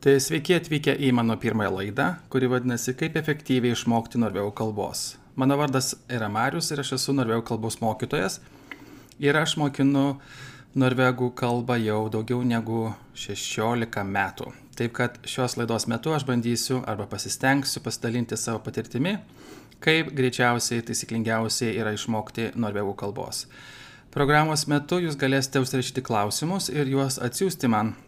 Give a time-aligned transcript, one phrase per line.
[0.00, 5.18] Tai sveiki atvykę į mano pirmąją laidą, kuri vadinasi Kaip efektyviai išmokti norvegų kalbos.
[5.36, 8.38] Mano vardas yra Marius ir aš esu norvegų kalbos mokytojas.
[9.20, 10.14] Ir aš mokinu
[10.72, 14.48] norvegų kalbą jau daugiau negu 16 metų.
[14.80, 19.18] Taip kad šios laidos metu aš bandysiu arba pasistengsiu pasidalinti savo patirtimi,
[19.84, 23.50] kaip greičiausiai, taisyklingiausiai yra išmokti norvegų kalbos.
[24.16, 27.98] Programos metu jūs galėsite užsirašyti klausimus ir juos atsiųsti man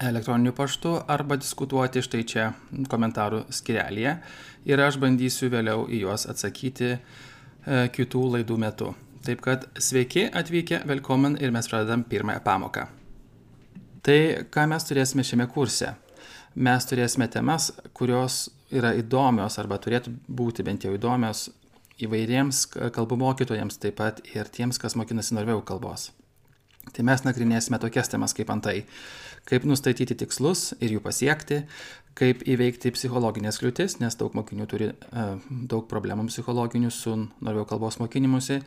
[0.00, 2.50] elektroniniu paštu arba diskutuoti štai čia
[2.90, 4.16] komentarų skirelėje
[4.68, 6.98] ir aš bandysiu vėliau į juos atsakyti e,
[7.94, 8.92] kitų laidų metu.
[9.24, 12.86] Taip kad sveiki atvykę, velkomen ir mes pradedam pirmąją pamoką.
[14.04, 14.18] Tai
[14.52, 15.94] ką mes turėsime šiame kurse?
[16.54, 21.48] Mes turėsime temas, kurios yra įdomios arba turėtų būti bent jau įdomios
[22.04, 26.10] įvairiems kalbų mokytojams, taip pat ir tiems, kas mokinasi norvegų kalbos.
[26.92, 28.82] Tai mes nagrinėsime tokias temas kaip antai
[29.48, 31.62] kaip nustatyti tikslus ir jų pasiekti,
[32.16, 37.98] kaip įveikti psichologinės kliūtis, nes daug mokinių turi uh, daug problemų psichologinių su norvegų kalbos
[38.00, 38.60] mokinimusi,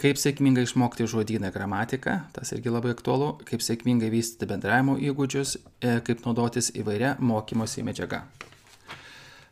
[0.00, 5.98] kaip sėkmingai išmokti žodyną gramatiką, tas irgi labai aktualu, kaip sėkmingai vystyti bendravimo įgūdžius, e,
[6.06, 8.22] kaip naudotis įvairia mokymosi medžiaga.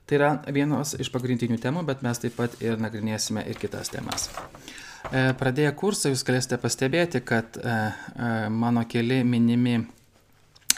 [0.09, 4.31] Tai yra vienos iš pagrindinių temų, bet mes taip pat ir nagrinėsime ir kitas temas.
[5.13, 7.61] E, pradėję kursą jūs galėsite pastebėti, kad
[8.51, 9.79] mano keli minimi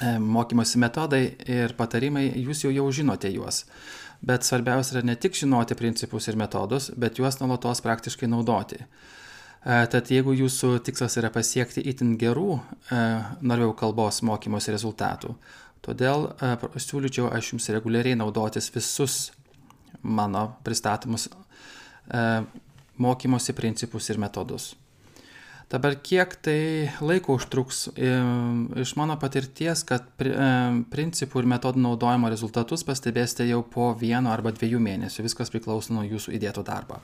[0.01, 3.67] E, mokymosi metodai ir patarimai, jūs jau jau žinote juos.
[4.25, 8.81] Bet svarbiausia yra ne tik žinoti principus ir metodus, bet juos nuolatos praktiškai naudoti.
[8.81, 13.03] E, tad jeigu jūsų tikslas yra pasiekti itin gerų e,
[13.45, 15.35] norvegų kalbos mokymosi rezultatų,
[15.85, 16.31] todėl
[16.81, 19.19] siūlyčiau aš jums reguliariai naudotis visus
[20.01, 21.29] mano pristatomus
[23.01, 24.75] mokymosi principus ir metodus.
[25.71, 27.85] Dabar kiek tai laiko užtruks?
[28.83, 30.09] Iš mano patirties, kad
[30.91, 35.29] principų ir metodų naudojimo rezultatus pastebėsite jau po vieno arba dviejų mėnesių.
[35.29, 36.99] Viskas priklauso nuo jūsų įdėto darbo.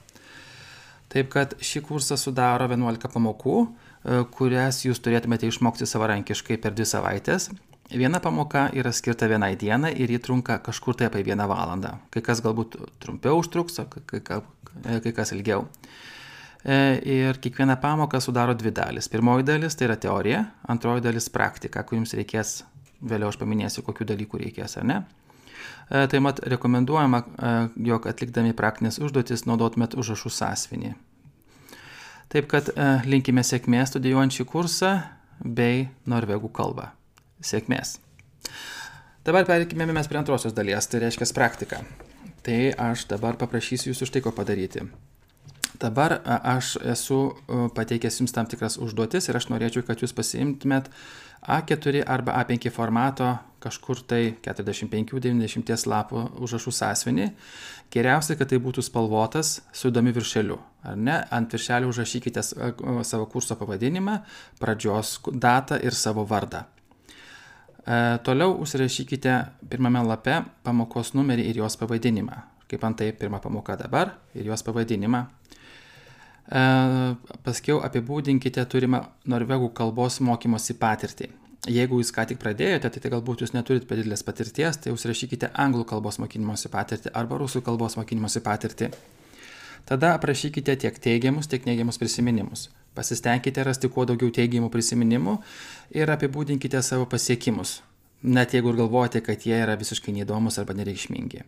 [1.13, 6.89] Taip kad šį kursą sudaro 11 pamokų, e, kurias jūs turėtumėte išmokti savarankiškai per dvi
[6.91, 7.53] savaitės.
[7.95, 11.93] Viena pamoka yra skirta vienai dienai ir ji trunka kažkur tai apie vieną valandą.
[12.11, 13.79] Kai kas galbūt trumpiau užtruks,
[14.11, 14.41] kai, kai,
[15.05, 15.69] kai kas ilgiau.
[16.67, 19.07] E, ir kiekviena pamoka sudaro dvi dalis.
[19.09, 22.57] Pirmoji dalis tai yra teorija, antroji dalis praktika, kur jums reikės,
[23.07, 24.99] vėliau aš paminėsiu, kokiu dalyku reikės ar ne.
[25.87, 27.55] E, taip pat rekomenduojama, e,
[27.87, 30.95] jog atlikdami praktinės užduotis naudotumėt užrašų sąsvinį.
[32.35, 32.73] Taip kad
[33.07, 34.97] linkime sėkmės studijuojant šį kursą
[35.39, 36.96] bei norvegų kalbą.
[37.43, 37.99] Sėkmės.
[39.27, 41.83] Dabar perikime mes prie antrosios dalies, tai reiškia praktika.
[42.47, 44.85] Tai aš dabar paprašysiu jūsų štai ko padaryti.
[45.83, 47.19] Dabar aš esu
[47.77, 50.89] pateikęs jums tam tikras užduotis ir aš norėčiau, kad jūs pasiimtumėt
[51.43, 57.27] A4 arba A5 formato kažkur tai 45-90 lapų užrašų sąsvinį.
[57.93, 60.61] Geriausia, kad tai būtų spalvotas su įdomi viršeliu.
[60.87, 61.19] Ar ne?
[61.35, 64.21] Ant viršelio užrašykite savo kurso pavadinimą,
[64.63, 66.65] pradžios datą ir savo vardą.
[67.87, 69.39] E, toliau užsirašykite
[69.71, 72.43] pirmame lape pamokos numerį ir jos pavadinimą.
[72.67, 75.27] Kaip antai pirmą pamoką dabar ir jos pavadinimą
[76.47, 76.63] E,
[77.43, 81.33] paskiau apibūdinkite turimą norvegų kalbos mokymosi patirtį.
[81.67, 85.51] Jeigu jūs ką tik pradėjote, tai, tai galbūt jūs neturite per didelės patirties, tai užrašykite
[85.59, 88.93] anglų kalbos mokymosi patirtį arba rusų kalbos mokymosi patirtį.
[89.87, 92.69] Tada aprašykite tiek teigiamus, tiek neigiamus prisiminimus.
[92.97, 95.37] Pasistengkite rasti kuo daugiau teigiamų prisiminimų
[95.97, 97.81] ir apibūdinkite savo pasiekimus,
[98.25, 101.45] net jeigu ir galvojate, kad jie yra visiškai neįdomus arba nereikšmingi.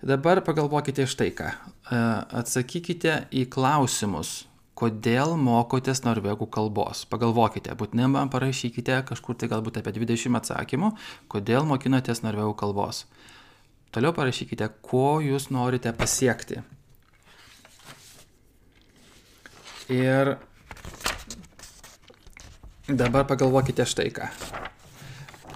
[0.00, 1.50] Dabar pagalvokite štai ką.
[1.50, 1.98] E,
[2.40, 4.46] atsakykite į klausimus,
[4.80, 7.04] kodėl mokotės norvegų kalbos.
[7.10, 10.94] Pagalvokite, būtinai man parašykite kažkur tai galbūt apie 20 atsakymų,
[11.28, 13.04] kodėl mokinotės norvegų kalbos.
[13.92, 16.62] Toliau parašykite, ko jūs norite pasiekti.
[19.90, 20.36] Ir
[22.98, 24.28] dabar pagalvokite štai ką.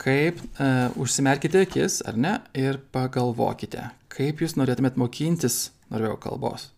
[0.04, 6.68] Kaip uh, užsimerkite akis, ar ne, ir pagalvokite, Kaip jūs norėtumėt mokintis norvegų kalbos?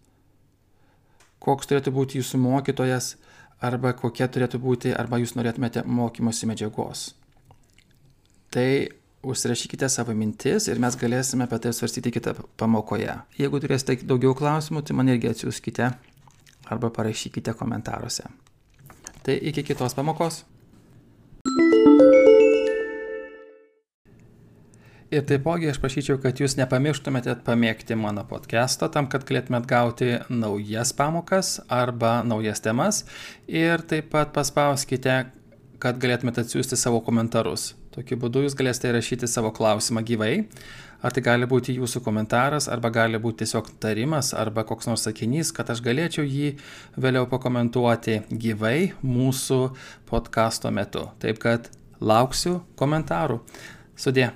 [1.45, 3.11] Koks turėtų būti jūsų mokytojas,
[3.61, 7.11] arba kokia turėtų būti, arba jūs norėtumėte mokymosi medžiagos.
[8.57, 8.69] Tai
[9.27, 13.19] užsirašykite savo mintis ir mes galėsime apie tai svarstyti kitą pamokoje.
[13.37, 15.91] Jeigu turėsite daugiau klausimų, tai man irgi atsiųskite
[16.73, 18.31] arba parašykite komentaruose.
[19.27, 20.45] Tai iki kitos pamokos.
[25.07, 30.91] Ir taipogi aš prašyčiau, kad jūs nepamirštumėte pamėgti mano podcast'o tam, kad galėtumėt gauti naujas
[30.99, 33.05] pamokas arba naujas temas.
[33.47, 35.19] Ir taip pat paspauskite
[35.83, 37.73] kad galėtumėte atsiųsti savo komentarus.
[37.97, 40.35] Tokiu būdu jūs galėsite įrašyti savo klausimą gyvai.
[41.05, 45.53] Ar tai gali būti jūsų komentaras, arba gali būti tiesiog tarimas, arba koks nors sakinys,
[45.57, 46.55] kad aš galėčiau jį
[47.01, 49.61] vėliau pakomentuoti gyvai mūsų
[50.09, 51.07] podkasto metu.
[51.25, 51.71] Taip kad
[52.01, 53.41] lauksiu komentarų.
[53.97, 54.33] Sudė.